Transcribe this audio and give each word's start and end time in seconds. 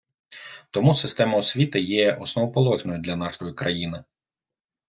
Тому 0.71 0.95
система 0.95 1.37
освіти 1.37 1.79
є 1.81 2.13
основоположною 2.13 2.99
для 2.99 3.15
нашої 3.15 3.53
країни. 3.53 4.03